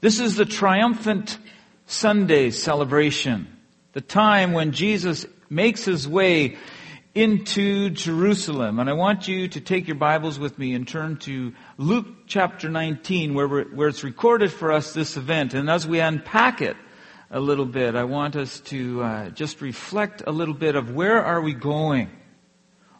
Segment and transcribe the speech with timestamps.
[0.00, 1.38] This is the triumphant
[1.86, 3.48] Sunday celebration,
[3.94, 6.56] the time when Jesus makes his way
[7.16, 8.78] into Jerusalem.
[8.78, 12.68] And I want you to take your Bibles with me and turn to Luke chapter
[12.68, 15.52] 19 where, where it's recorded for us this event.
[15.52, 16.76] And as we unpack it
[17.28, 21.24] a little bit, I want us to uh, just reflect a little bit of where
[21.24, 22.08] are we going?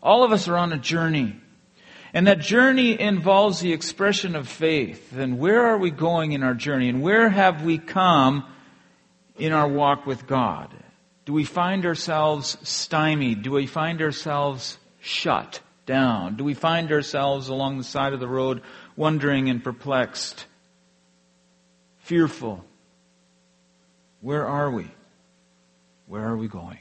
[0.03, 1.37] All of us are on a journey.
[2.13, 5.13] And that journey involves the expression of faith.
[5.17, 6.89] And where are we going in our journey?
[6.89, 8.45] And where have we come
[9.37, 10.75] in our walk with God?
[11.27, 13.43] Do we find ourselves stymied?
[13.43, 16.37] Do we find ourselves shut down?
[16.37, 18.63] Do we find ourselves along the side of the road
[18.97, 20.47] wondering and perplexed,
[21.99, 22.65] fearful?
[24.23, 24.91] Where are we?
[26.07, 26.79] Where are we going?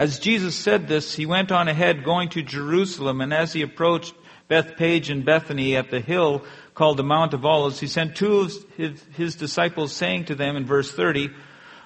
[0.00, 4.14] As Jesus said this, he went on ahead going to Jerusalem, and as he approached
[4.48, 6.42] Bethphage and Bethany at the hill
[6.72, 10.56] called the Mount of Olives, he sent two of his, his disciples saying to them
[10.56, 11.28] in verse 30,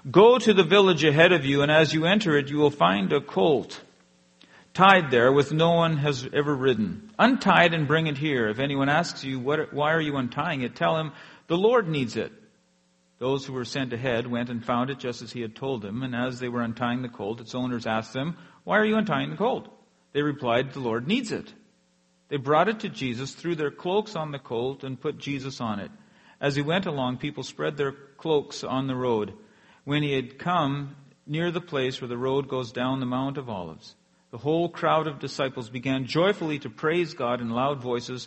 [0.08, 3.12] Go to the village ahead of you, and as you enter it, you will find
[3.12, 3.80] a colt
[4.74, 7.10] tied there with no one has ever ridden.
[7.18, 8.48] Untie it and bring it here.
[8.48, 10.76] If anyone asks you, what, why are you untying it?
[10.76, 11.10] Tell him,
[11.48, 12.30] the Lord needs it.
[13.18, 16.02] Those who were sent ahead went and found it just as he had told them,
[16.02, 19.30] and as they were untying the colt, its owners asked them, why are you untying
[19.30, 19.68] the colt?
[20.12, 21.52] They replied, the Lord needs it.
[22.28, 25.78] They brought it to Jesus, threw their cloaks on the colt, and put Jesus on
[25.78, 25.90] it.
[26.40, 29.34] As he went along, people spread their cloaks on the road.
[29.84, 33.48] When he had come near the place where the road goes down the Mount of
[33.48, 33.94] Olives,
[34.30, 38.26] the whole crowd of disciples began joyfully to praise God in loud voices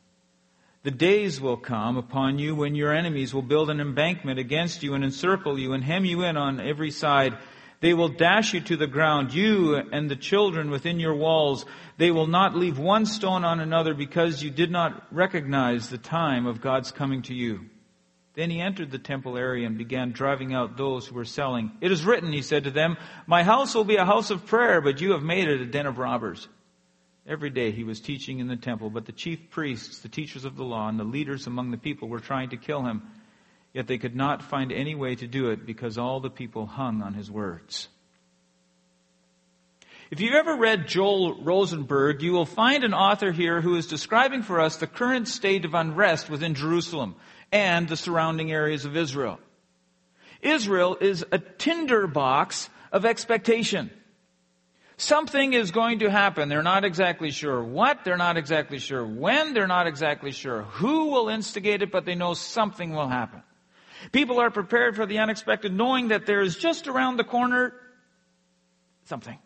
[0.83, 4.95] The days will come upon you when your enemies will build an embankment against you
[4.95, 7.37] and encircle you and hem you in on every side.
[7.81, 11.67] They will dash you to the ground, you and the children within your walls.
[11.97, 16.47] They will not leave one stone on another because you did not recognize the time
[16.47, 17.65] of God's coming to you.
[18.33, 21.71] Then he entered the temple area and began driving out those who were selling.
[21.79, 22.97] It is written, he said to them,
[23.27, 25.85] My house will be a house of prayer, but you have made it a den
[25.85, 26.47] of robbers.
[27.27, 30.55] Every day he was teaching in the temple, but the chief priests, the teachers of
[30.55, 33.03] the law, and the leaders among the people were trying to kill him.
[33.73, 37.01] Yet they could not find any way to do it because all the people hung
[37.01, 37.87] on his words.
[40.09, 44.41] If you've ever read Joel Rosenberg, you will find an author here who is describing
[44.41, 47.15] for us the current state of unrest within Jerusalem
[47.49, 49.39] and the surrounding areas of Israel.
[50.41, 53.89] Israel is a tinderbox of expectation.
[55.01, 56.47] Something is going to happen.
[56.47, 61.07] They're not exactly sure what, they're not exactly sure when, they're not exactly sure who
[61.07, 63.41] will instigate it, but they know something will happen.
[64.11, 67.73] People are prepared for the unexpected, knowing that there is just around the corner
[69.05, 69.39] something.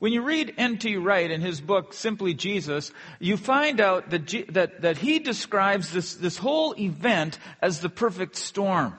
[0.00, 0.96] When you read N.T.
[0.96, 2.90] Wright in his book, Simply Jesus,
[3.20, 8.34] you find out that, that, that he describes this, this whole event as the perfect
[8.34, 8.98] storm.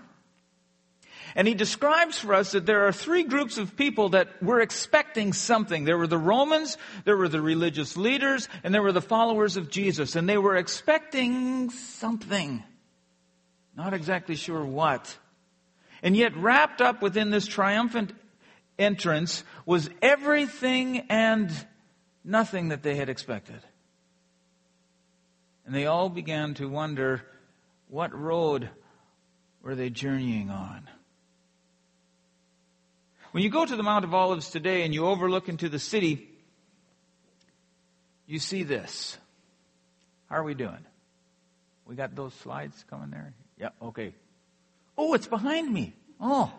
[1.35, 5.33] And he describes for us that there are three groups of people that were expecting
[5.33, 5.83] something.
[5.83, 9.69] There were the Romans, there were the religious leaders, and there were the followers of
[9.69, 10.15] Jesus.
[10.15, 12.63] And they were expecting something.
[13.75, 15.17] Not exactly sure what.
[16.01, 18.13] And yet wrapped up within this triumphant
[18.77, 21.51] entrance was everything and
[22.23, 23.61] nothing that they had expected.
[25.65, 27.21] And they all began to wonder
[27.89, 28.69] what road
[29.61, 30.89] were they journeying on?
[33.31, 36.27] When you go to the Mount of Olives today and you overlook into the city,
[38.25, 39.17] you see this.
[40.29, 40.85] How are we doing?
[41.85, 43.33] We got those slides coming there?
[43.57, 44.13] Yeah, okay.
[44.97, 45.93] Oh, it's behind me.
[46.19, 46.51] Oh.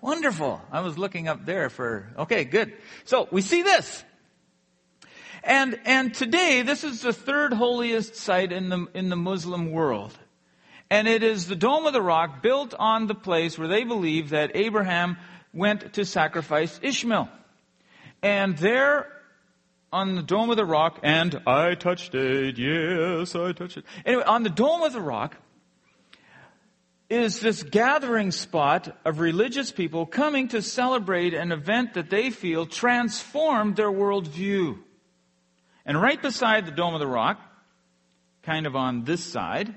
[0.00, 0.60] Wonderful.
[0.70, 2.72] I was looking up there for, okay, good.
[3.04, 4.04] So we see this.
[5.44, 10.16] And, and today, this is the third holiest site in the, in the Muslim world.
[10.92, 14.28] And it is the Dome of the Rock built on the place where they believe
[14.28, 15.16] that Abraham
[15.54, 17.30] went to sacrifice Ishmael.
[18.22, 19.10] And there
[19.90, 23.86] on the Dome of the Rock, and I touched it, yes, I touched it.
[24.04, 25.38] Anyway, on the Dome of the Rock,
[27.08, 32.66] is this gathering spot of religious people coming to celebrate an event that they feel
[32.66, 34.78] transformed their worldview.
[35.86, 37.40] And right beside the Dome of the Rock,
[38.42, 39.74] kind of on this side,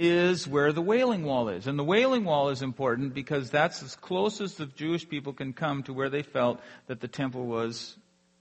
[0.00, 1.66] is where the Wailing Wall is.
[1.66, 5.52] And the Wailing Wall is important because that's as close as the Jewish people can
[5.52, 7.96] come to where they felt that the temple was,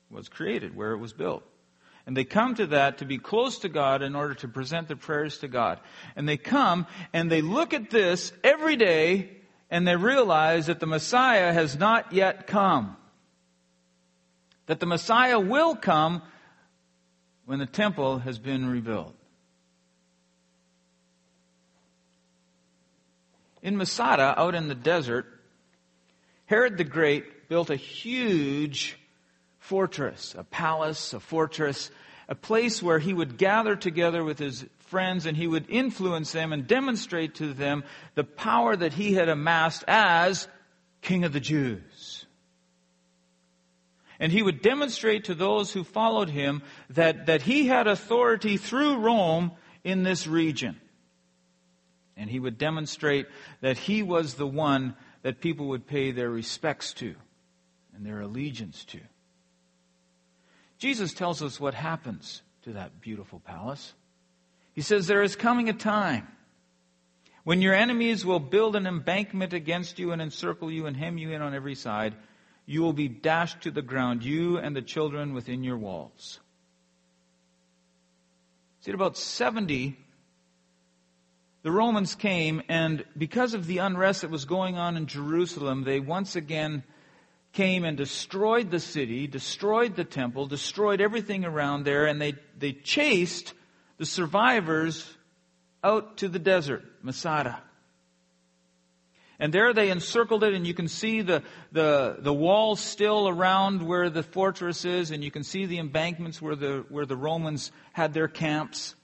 [0.10, 1.44] was created, where it was built.
[2.06, 4.96] And they come to that to be close to God in order to present their
[4.96, 5.82] prayers to God.
[6.16, 9.30] And they come and they look at this every day
[9.70, 12.96] and they realize that the Messiah has not yet come.
[14.68, 16.22] That the Messiah will come
[17.46, 19.14] when the temple has been rebuilt.
[23.62, 25.26] In Masada, out in the desert,
[26.46, 28.98] Herod the Great built a huge
[29.60, 31.92] fortress, a palace, a fortress,
[32.28, 36.54] a place where he would gather together with his friends and he would influence them
[36.54, 37.84] and demonstrate to them
[38.16, 40.48] the power that he had amassed as
[41.02, 42.26] King of the Jews.
[44.20, 48.98] And he would demonstrate to those who followed him that, that he had authority through
[48.98, 49.52] Rome
[49.84, 50.80] in this region.
[52.20, 53.28] And he would demonstrate
[53.62, 57.16] that he was the one that people would pay their respects to
[57.96, 59.00] and their allegiance to.
[60.78, 63.94] Jesus tells us what happens to that beautiful palace.
[64.74, 66.28] He says, There is coming a time
[67.46, 71.32] when your enemies will build an embankment against you and encircle you and hem you
[71.32, 72.16] in on every side.
[72.66, 76.42] You will be dashed to the ground, you and the children within your walls.
[78.82, 79.98] See, at about 70,
[81.62, 86.00] the Romans came, and because of the unrest that was going on in Jerusalem, they
[86.00, 86.84] once again
[87.52, 92.72] came and destroyed the city, destroyed the temple, destroyed everything around there, and they, they
[92.72, 93.54] chased
[93.98, 95.10] the survivors
[95.84, 97.62] out to the desert, Masada.
[99.40, 103.82] And there they encircled it, and you can see the, the, the walls still around
[103.82, 107.72] where the fortress is, and you can see the embankments where the, where the Romans
[107.94, 108.96] had their camps.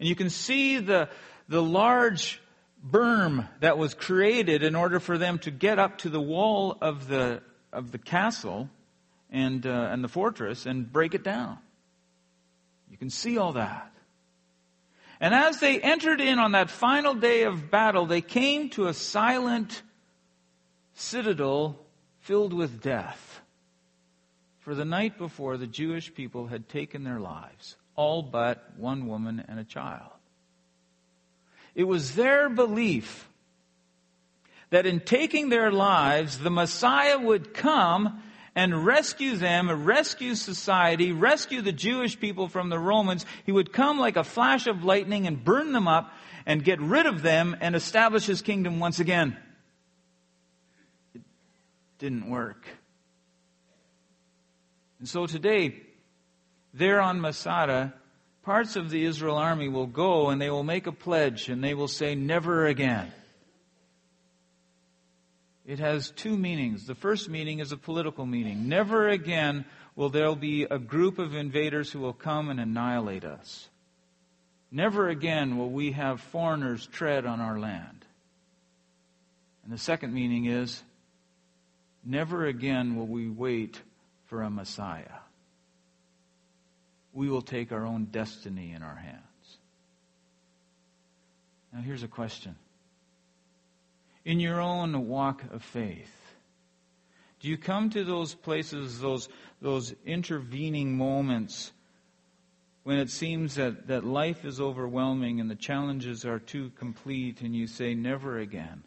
[0.00, 1.10] And you can see the,
[1.48, 2.40] the large
[2.86, 7.08] berm that was created in order for them to get up to the wall of
[7.08, 7.42] the,
[7.72, 8.68] of the castle
[9.30, 11.58] and, uh, and the fortress and break it down.
[12.90, 13.90] You can see all that.
[15.20, 18.94] And as they entered in on that final day of battle, they came to a
[18.94, 19.82] silent
[20.94, 21.78] citadel
[22.20, 23.40] filled with death.
[24.60, 29.44] For the night before, the Jewish people had taken their lives, all but one woman
[29.46, 30.13] and a child.
[31.74, 33.28] It was their belief
[34.70, 38.22] that in taking their lives, the Messiah would come
[38.54, 43.26] and rescue them, rescue society, rescue the Jewish people from the Romans.
[43.44, 46.12] He would come like a flash of lightning and burn them up
[46.46, 49.36] and get rid of them and establish his kingdom once again.
[51.14, 51.22] It
[51.98, 52.66] didn't work.
[55.00, 55.82] And so today,
[56.72, 57.94] there on Masada,
[58.44, 61.74] parts of the Israel army will go and they will make a pledge and they
[61.74, 63.10] will say, never again.
[65.66, 66.86] It has two meanings.
[66.86, 68.68] The first meaning is a political meaning.
[68.68, 69.64] Never again
[69.96, 73.68] will there be a group of invaders who will come and annihilate us.
[74.70, 78.04] Never again will we have foreigners tread on our land.
[79.64, 80.82] And the second meaning is,
[82.04, 83.80] never again will we wait
[84.26, 85.23] for a Messiah
[87.14, 89.22] we will take our own destiny in our hands.
[91.72, 92.56] Now, here's a question.
[94.24, 96.12] In your own walk of faith,
[97.40, 99.28] do you come to those places, those,
[99.60, 101.72] those intervening moments
[102.82, 107.54] when it seems that, that life is overwhelming and the challenges are too complete and
[107.54, 108.82] you say, never again?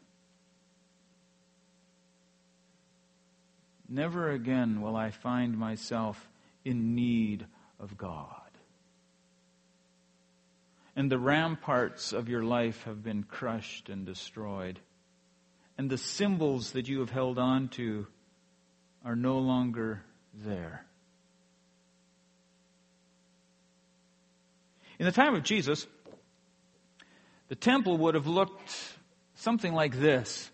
[3.90, 6.28] Never again will I find myself
[6.66, 7.46] in need
[7.80, 8.32] of God.
[10.96, 14.80] And the ramparts of your life have been crushed and destroyed.
[15.78, 18.08] And the symbols that you have held on to
[19.06, 20.02] are no longer
[20.34, 20.84] there.
[25.00, 25.86] In the time of Jesus,
[27.50, 28.76] the temple would have looked
[29.36, 30.50] something like this.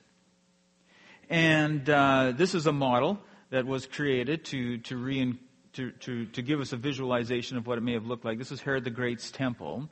[1.30, 5.40] And uh, this is a model that was created to, to re-
[5.74, 8.38] to, to, to give us a visualization of what it may have looked like.
[8.38, 9.90] This is Herod the Great's temple.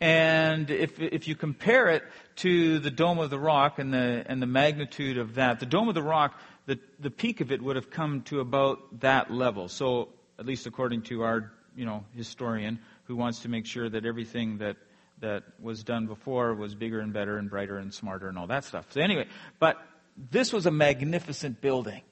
[0.00, 2.04] And if, if you compare it
[2.36, 5.88] to the Dome of the Rock and the, and the magnitude of that, the Dome
[5.88, 9.68] of the Rock, the, the peak of it would have come to about that level.
[9.68, 14.04] So, at least according to our, you know, historian who wants to make sure that
[14.04, 14.76] everything that,
[15.20, 18.64] that was done before was bigger and better and brighter and smarter and all that
[18.64, 18.86] stuff.
[18.90, 19.26] So anyway,
[19.58, 19.82] but
[20.30, 22.02] this was a magnificent building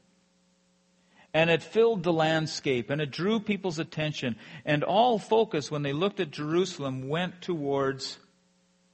[1.32, 4.36] and it filled the landscape and it drew people's attention.
[4.64, 8.18] And all focus, when they looked at Jerusalem, went towards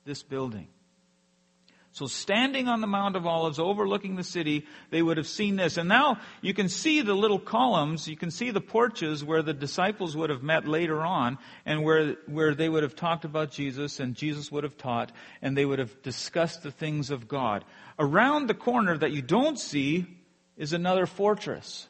[0.05, 0.69] this building.
[1.97, 5.79] So standing on the Mount of Olives overlooking the city, they would have seen this.
[5.79, 9.55] And now you can see the little columns, you can see the porches where the
[9.55, 13.99] disciples would have met later on and where, where they would have talked about Jesus
[13.99, 17.65] and Jesus would have taught and they would have discussed the things of God.
[17.99, 20.05] Around the corner that you don't see
[20.59, 21.89] is another fortress.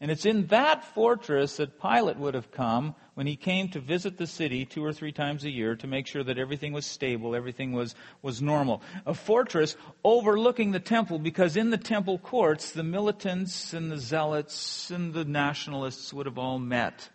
[0.00, 4.16] And it's in that fortress that Pilate would have come when he came to visit
[4.16, 7.34] the city two or three times a year to make sure that everything was stable,
[7.34, 8.80] everything was, was normal.
[9.04, 14.90] A fortress overlooking the temple because in the temple courts, the militants and the zealots
[14.90, 17.10] and the nationalists would have all met.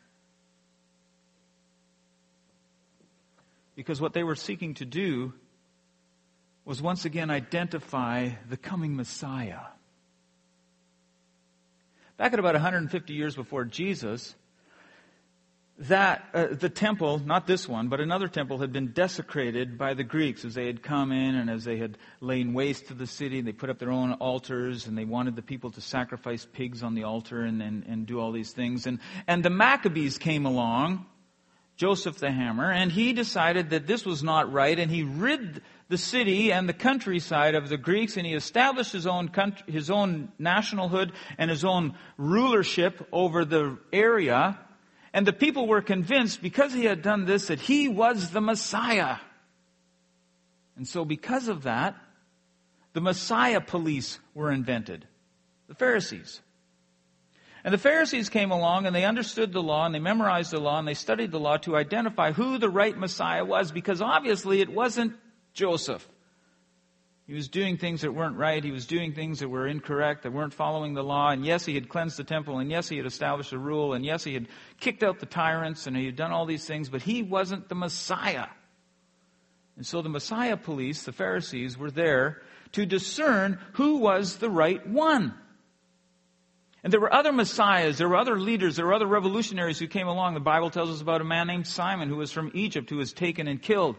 [3.75, 5.33] Because what they were seeking to do
[6.65, 9.74] was once again identify the coming Messiah.
[12.17, 14.35] Back at about 150 years before Jesus,
[15.77, 20.05] that uh, the temple, not this one, but another temple had been desecrated by the
[20.05, 23.41] Greeks as they had come in and as they had lain waste to the city.
[23.41, 26.95] They put up their own altars and they wanted the people to sacrifice pigs on
[26.95, 28.87] the altar and, and, and do all these things.
[28.87, 31.05] And, and the Maccabees came along,
[31.75, 35.97] Joseph the Hammer, and he decided that this was not right and he rid the
[35.97, 40.31] city and the countryside of the Greeks and he established his own country, his own
[40.39, 44.59] nationalhood and his own rulership over the area
[45.15, 49.15] and the people were convinced because he had done this that he was the Messiah.
[50.75, 51.95] And so because of that,
[52.91, 55.07] the Messiah police were invented.
[55.69, 56.41] The Pharisees.
[57.63, 60.79] And the Pharisees came along and they understood the law and they memorized the law
[60.79, 64.69] and they studied the law to identify who the right Messiah was because obviously it
[64.69, 65.13] wasn't
[65.55, 66.07] Joseph.
[67.25, 68.63] He was doing things that weren't right.
[68.63, 71.29] He was doing things that were incorrect, that weren't following the law.
[71.31, 72.59] And yes, he had cleansed the temple.
[72.59, 73.93] And yes, he had established a rule.
[73.93, 74.47] And yes, he had
[74.79, 75.87] kicked out the tyrants.
[75.87, 76.87] And he had done all these things.
[76.87, 78.45] But he wasn't the Messiah.
[79.75, 82.43] And so the Messiah police, the Pharisees, were there
[82.73, 85.33] to discern who was the right one.
[86.83, 90.07] And there were other messiahs, there were other leaders, there were other revolutionaries who came
[90.07, 90.35] along.
[90.35, 93.11] The Bible tells us about a man named Simon who was from Egypt who was
[93.11, 93.95] taken and killed.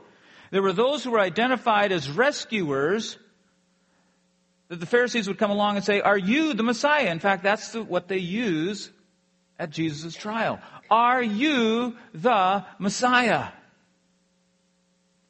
[0.51, 3.19] There were those who were identified as rescuers
[4.69, 7.11] that the Pharisees would come along and say, Are you the Messiah?
[7.11, 8.91] In fact, that's the, what they use
[9.59, 10.61] at Jesus' trial.
[10.91, 13.49] Are you the Messiah?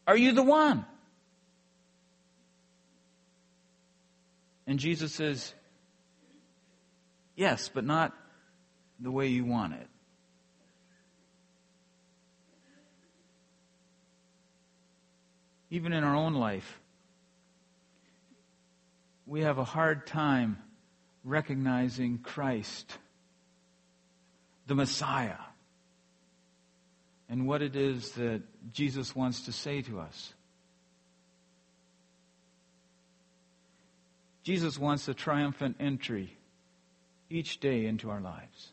[0.07, 0.85] Are you the one?
[4.67, 5.55] And Jesus says,
[7.37, 8.15] Yes, but not
[8.99, 9.89] the way you want it.
[15.71, 16.81] Even in our own life,
[19.27, 20.59] we have a hard time
[21.25, 22.99] recognizing Christ,
[24.67, 25.39] the Messiah,
[27.29, 28.43] and what it is that
[28.73, 30.33] Jesus wants to say to us.
[34.45, 36.37] Jesus wants a triumphant entry
[37.29, 38.73] each day into our lives.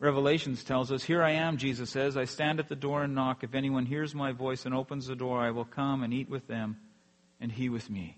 [0.00, 3.44] Revelations tells us, Here I am, Jesus says, I stand at the door and knock.
[3.44, 6.46] If anyone hears my voice and opens the door, I will come and eat with
[6.46, 6.78] them,
[7.38, 8.16] and he with me.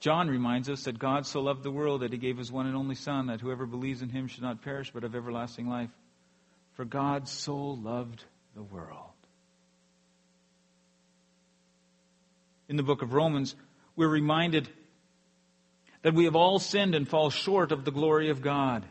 [0.00, 2.74] John reminds us that God so loved the world that he gave his one and
[2.74, 5.90] only Son, that whoever believes in him should not perish but have everlasting life.
[6.72, 8.24] For God so loved
[8.54, 9.10] the world.
[12.70, 13.54] In the book of Romans,
[13.94, 14.66] we're reminded
[16.00, 18.86] that we have all sinned and fall short of the glory of God.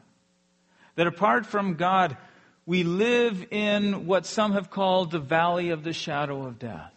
[0.99, 2.17] That apart from God,
[2.65, 6.91] we live in what some have called the valley of the shadow of death.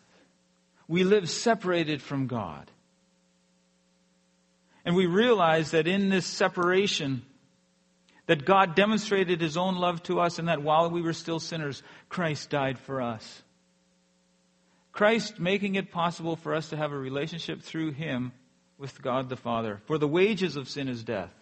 [0.88, 2.68] We live separated from God.
[4.84, 7.22] And we realize that in this separation,
[8.26, 11.80] that God demonstrated his own love to us and that while we were still sinners,
[12.08, 13.44] Christ died for us.
[14.90, 18.32] Christ making it possible for us to have a relationship through him
[18.78, 19.80] with God the Father.
[19.86, 21.32] For the wages of sin is death,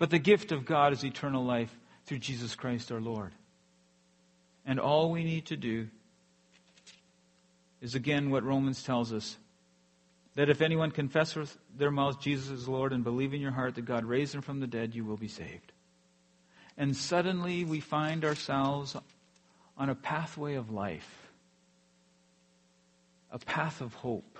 [0.00, 1.72] but the gift of God is eternal life
[2.04, 3.32] through Jesus Christ our Lord.
[4.64, 5.88] And all we need to do
[7.80, 9.36] is again what Romans tells us
[10.34, 13.74] that if anyone confesses with their mouth Jesus is Lord and believe in your heart
[13.74, 15.72] that God raised him from the dead, you will be saved.
[16.78, 18.96] And suddenly we find ourselves
[19.76, 21.30] on a pathway of life,
[23.30, 24.38] a path of hope,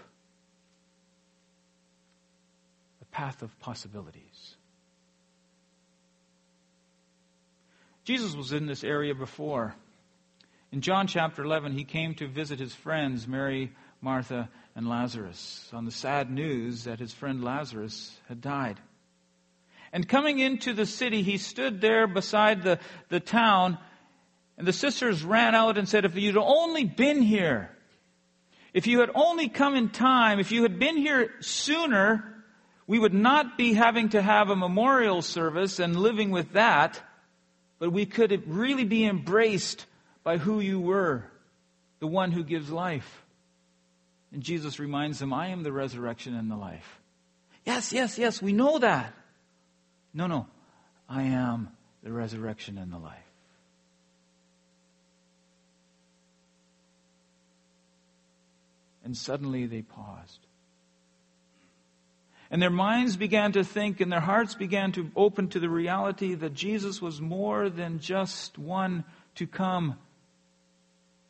[3.01, 4.57] a path of possibilities.
[8.05, 9.75] Jesus was in this area before.
[10.73, 15.85] In John chapter 11, he came to visit his friends, Mary, Martha, and Lazarus, on
[15.85, 18.81] the sad news that his friend Lazarus had died.
[19.93, 22.81] And coming into the city, he stood there beside the,
[23.11, 23.79] the town,
[24.57, 27.71] and the sisters ran out and said, If you'd only been here,
[28.73, 32.25] If you had only come in time, if you had been here sooner,
[32.87, 37.01] we would not be having to have a memorial service and living with that,
[37.83, 39.87] but we could really be embraced
[40.23, 41.25] by who you were,
[41.99, 43.25] the one who gives life.
[44.31, 47.01] And Jesus reminds them, I am the resurrection and the life.
[47.67, 49.13] Yes, yes, yes, we know that.
[50.15, 50.47] No, no,
[51.09, 51.71] I am
[52.05, 53.19] the resurrection and the life.
[59.03, 60.47] And suddenly they paused.
[62.53, 66.35] And their minds began to think and their hearts began to open to the reality
[66.35, 69.05] that Jesus was more than just one
[69.37, 69.97] to come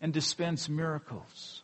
[0.00, 1.62] and dispense miracles.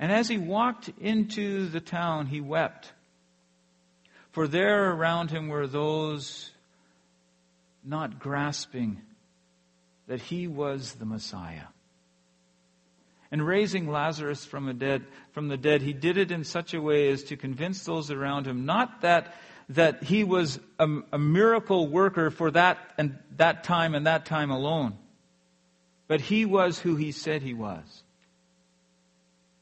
[0.00, 2.92] And as he walked into the town, he wept.
[4.32, 6.50] For there around him were those
[7.84, 9.00] not grasping
[10.08, 11.68] that he was the Messiah.
[13.30, 17.08] And raising Lazarus from, dead, from the dead, he did it in such a way
[17.08, 19.34] as to convince those around him not that,
[19.70, 24.50] that he was a, a miracle worker for that and that time and that time
[24.50, 24.96] alone,
[26.06, 28.02] but he was who he said he was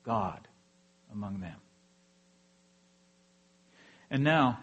[0.04, 0.47] God
[1.11, 1.56] among them.
[4.11, 4.61] And now,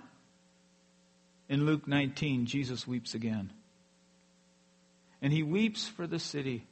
[1.50, 3.51] in Luke 19, Jesus weeps again.
[5.22, 6.65] And he weeps for the city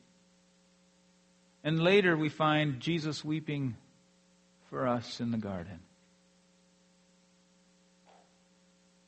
[1.69, 3.77] and later we find Jesus weeping
[4.71, 5.79] for us in the garden.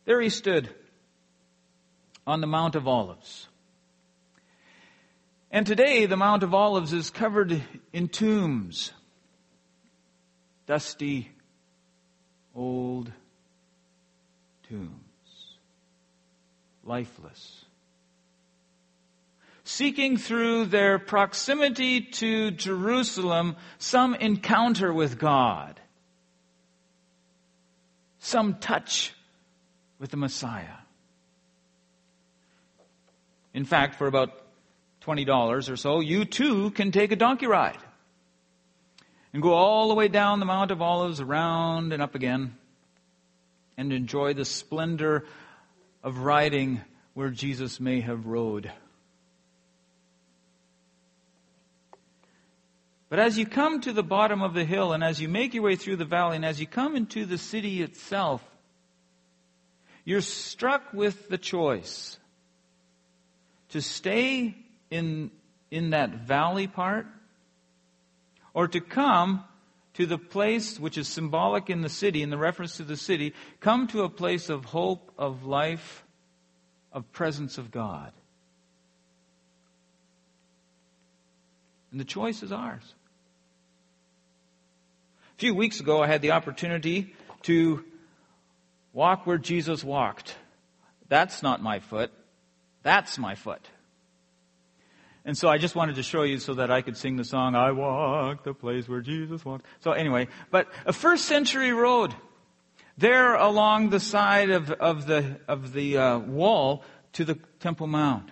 [0.05, 0.69] There he stood
[2.27, 3.47] on the Mount of Olives.
[5.49, 8.91] And today the Mount of Olives is covered in tombs.
[10.67, 11.31] Dusty,
[12.53, 13.11] old
[14.69, 15.57] tombs.
[16.83, 17.65] Lifeless
[19.71, 25.79] seeking through their proximity to Jerusalem some encounter with God,
[28.19, 29.13] some touch
[29.97, 30.77] with the Messiah.
[33.53, 34.31] In fact, for about
[35.03, 37.79] $20 or so, you too can take a donkey ride
[39.33, 42.57] and go all the way down the Mount of Olives, around and up again,
[43.77, 45.25] and enjoy the splendor
[46.03, 46.81] of riding
[47.13, 48.71] where Jesus may have rode.
[53.11, 55.63] But as you come to the bottom of the hill and as you make your
[55.63, 58.41] way through the valley and as you come into the city itself,
[60.05, 62.17] you're struck with the choice
[63.71, 64.55] to stay
[64.89, 65.29] in,
[65.69, 67.05] in that valley part
[68.53, 69.43] or to come
[69.95, 73.33] to the place which is symbolic in the city, in the reference to the city,
[73.59, 76.05] come to a place of hope, of life,
[76.93, 78.13] of presence of God.
[81.91, 82.95] And the choice is ours
[85.41, 87.83] few weeks ago, I had the opportunity to
[88.93, 90.35] walk where Jesus walked.
[91.09, 92.11] That's not my foot.
[92.83, 93.67] That's my foot.
[95.25, 97.55] And so I just wanted to show you so that I could sing the song,
[97.55, 99.65] I walk the place where Jesus walked.
[99.79, 102.13] So anyway, but a first century road.
[102.99, 108.29] There along the side of, of the, of the uh, wall to the Temple Mount.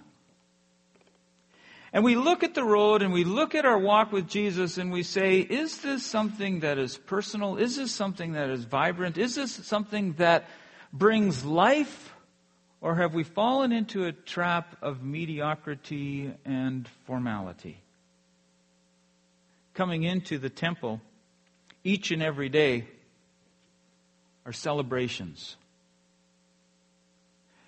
[1.91, 4.91] And we look at the road and we look at our walk with Jesus and
[4.91, 7.57] we say, is this something that is personal?
[7.57, 9.17] Is this something that is vibrant?
[9.17, 10.47] Is this something that
[10.93, 12.13] brings life?
[12.81, 17.81] Or have we fallen into a trap of mediocrity and formality?
[19.73, 21.01] Coming into the temple
[21.83, 22.85] each and every day
[24.45, 25.57] are celebrations.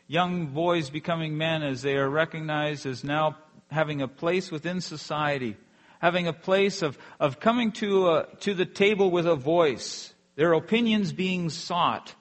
[0.07, 3.37] Young boys becoming men as they are recognized as now
[3.71, 5.55] having a place within society,
[5.99, 10.53] having a place of, of coming to, a, to the table with a voice, their
[10.53, 12.13] opinions being sought,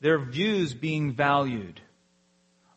[0.00, 1.80] their views being valued,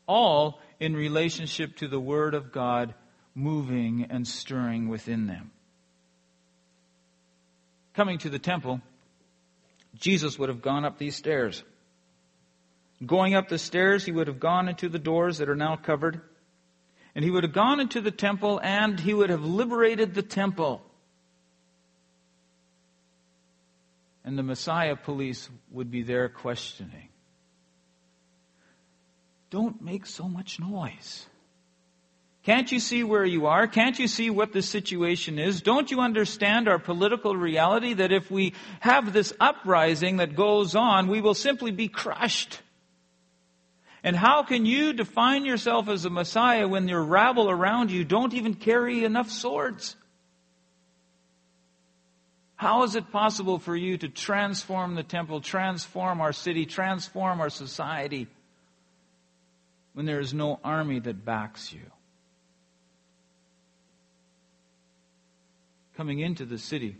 [0.08, 2.94] all in relationship to the Word of God
[3.34, 5.52] moving and stirring within them.
[7.94, 8.82] Coming to the temple,
[9.96, 11.64] Jesus would have gone up these stairs.
[13.06, 16.22] Going up the stairs, he would have gone into the doors that are now covered.
[17.16, 20.82] And he would have gone into the temple and he would have liberated the temple.
[24.26, 27.10] And the Messiah police would be there questioning.
[29.50, 31.28] Don't make so much noise.
[32.44, 33.66] Can't you see where you are?
[33.66, 35.62] Can't you see what the situation is?
[35.62, 41.08] Don't you understand our political reality that if we have this uprising that goes on,
[41.08, 42.62] we will simply be crushed?
[44.06, 48.36] And how can you define yourself as a Messiah when your rabble around you don't
[48.36, 49.96] even carry enough swords?
[52.56, 57.50] How is it possible for you to transform the temple, transform our city, transform our
[57.50, 58.28] society
[59.94, 61.90] when there is no army that backs you?
[65.98, 66.96] Coming into the city,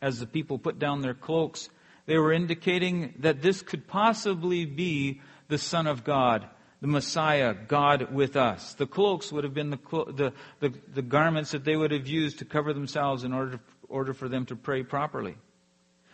[0.00, 1.68] as the people put down their cloaks,
[2.06, 6.46] they were indicating that this could possibly be the Son of God,
[6.80, 8.74] the Messiah, God with us.
[8.74, 12.38] The cloaks would have been the, the, the, the garments that they would have used
[12.38, 15.36] to cover themselves in order, order for them to pray properly.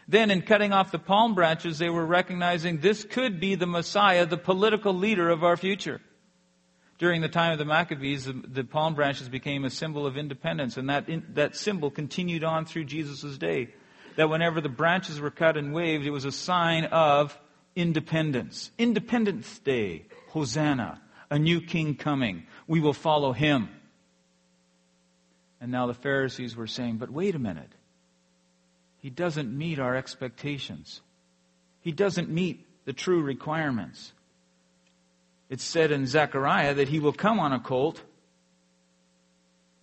[0.07, 4.27] Then, in cutting off the palm branches, they were recognizing this could be the Messiah,
[4.27, 6.01] the political leader of our future.
[6.99, 10.77] During the time of the Maccabees, the, the palm branches became a symbol of independence,
[10.77, 13.75] and that, in, that symbol continued on through Jesus' day.
[14.17, 17.37] That whenever the branches were cut and waved, it was a sign of
[17.77, 18.71] independence.
[18.79, 22.47] Independence Day, Hosanna, a new king coming.
[22.67, 23.69] We will follow him.
[25.61, 27.73] And now the Pharisees were saying, but wait a minute.
[29.01, 31.01] He doesn't meet our expectations.
[31.81, 34.13] He doesn't meet the true requirements.
[35.51, 38.03] It's said in Zechariah that he will come on a colt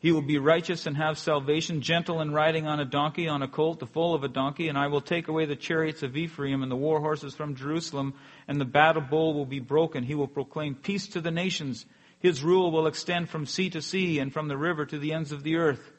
[0.02, 3.48] he will be righteous and have salvation, gentle and riding on a donkey, on a
[3.48, 6.64] colt, the foal of a donkey, and I will take away the chariots of Ephraim
[6.64, 8.16] and the war horses from Jerusalem,
[8.48, 10.04] and the battle bowl will be broken.
[10.04, 11.86] He will proclaim peace to the nations.
[12.18, 15.32] His rule will extend from sea to sea and from the river to the ends
[15.32, 15.92] of the earth.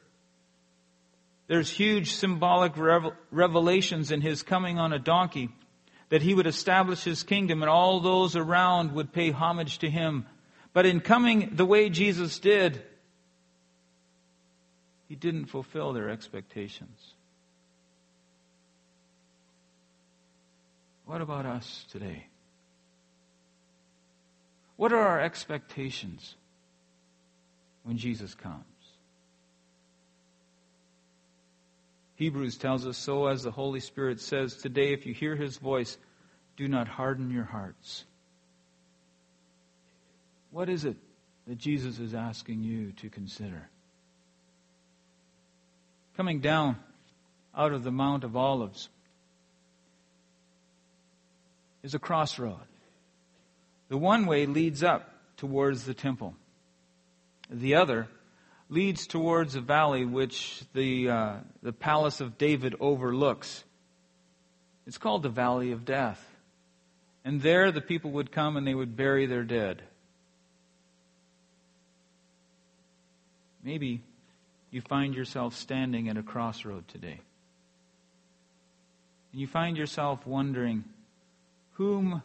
[1.47, 2.73] There's huge symbolic
[3.31, 5.49] revelations in his coming on a donkey
[6.09, 10.25] that he would establish his kingdom and all those around would pay homage to him.
[10.73, 12.83] But in coming the way Jesus did,
[15.13, 17.13] he didn't fulfill their expectations.
[21.05, 22.25] What about us today?
[24.75, 26.33] What are our expectations
[27.83, 28.63] when Jesus comes?
[32.15, 35.95] Hebrews tells us so, as the Holy Spirit says, Today, if you hear his voice,
[36.57, 38.03] do not harden your hearts.
[40.49, 40.97] What is it
[41.45, 43.69] that Jesus is asking you to consider?
[46.15, 46.77] Coming down
[47.55, 48.89] out of the Mount of Olives
[51.83, 52.59] is a crossroad.
[53.89, 56.35] The one way leads up towards the temple.
[57.49, 58.07] The other
[58.69, 63.63] leads towards a valley which the, uh, the palace of David overlooks.
[64.87, 66.23] It's called the Valley of Death.
[67.25, 69.81] And there the people would come and they would bury their dead.
[73.63, 74.01] Maybe
[74.73, 77.19] you find yourself standing at a crossroad today.
[79.31, 80.83] And you find yourself wondering,
[81.73, 82.23] whom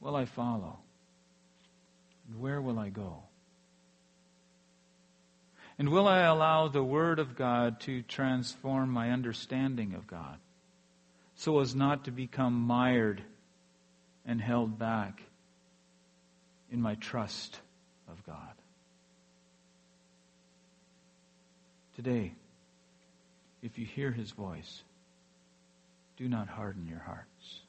[0.00, 0.78] will I follow?
[2.28, 3.22] And where will I go?
[5.78, 10.38] And will I allow the Word of God to transform my understanding of God
[11.34, 13.22] so as not to become mired
[14.26, 15.22] and held back
[16.70, 17.60] in my trust
[18.08, 18.55] of God?
[21.96, 22.34] Today,
[23.62, 24.82] if you hear his voice,
[26.18, 27.62] do not harden your hearts.